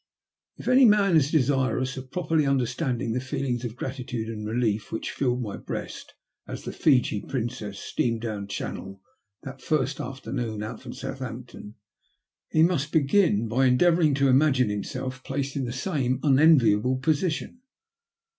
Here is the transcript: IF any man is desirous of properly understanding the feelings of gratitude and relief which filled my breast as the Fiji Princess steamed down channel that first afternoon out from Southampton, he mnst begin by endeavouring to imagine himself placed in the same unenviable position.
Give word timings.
IF 0.57 0.67
any 0.67 0.83
man 0.85 1.15
is 1.15 1.29
desirous 1.29 1.95
of 1.95 2.09
properly 2.09 2.47
understanding 2.47 3.13
the 3.13 3.19
feelings 3.19 3.63
of 3.63 3.75
gratitude 3.75 4.29
and 4.29 4.47
relief 4.47 4.91
which 4.91 5.11
filled 5.11 5.43
my 5.43 5.57
breast 5.57 6.15
as 6.47 6.63
the 6.63 6.71
Fiji 6.71 7.21
Princess 7.21 7.77
steamed 7.77 8.21
down 8.21 8.47
channel 8.47 8.99
that 9.43 9.61
first 9.61 9.99
afternoon 9.99 10.63
out 10.63 10.81
from 10.81 10.91
Southampton, 10.93 11.75
he 12.49 12.63
mnst 12.63 12.91
begin 12.91 13.47
by 13.47 13.67
endeavouring 13.67 14.15
to 14.15 14.27
imagine 14.27 14.69
himself 14.71 15.23
placed 15.23 15.55
in 15.55 15.65
the 15.65 15.71
same 15.71 16.19
unenviable 16.23 16.97
position. 16.97 17.59